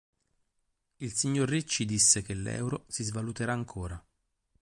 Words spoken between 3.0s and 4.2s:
svaluterà ancora.